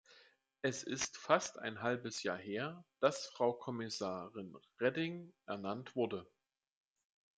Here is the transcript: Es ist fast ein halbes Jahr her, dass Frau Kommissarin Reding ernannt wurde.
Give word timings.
Es 0.63 0.81
ist 0.81 1.15
fast 1.15 1.59
ein 1.59 1.83
halbes 1.83 2.23
Jahr 2.23 2.39
her, 2.39 2.83
dass 3.01 3.27
Frau 3.27 3.53
Kommissarin 3.53 4.57
Reding 4.79 5.31
ernannt 5.45 5.95
wurde. 5.95 6.25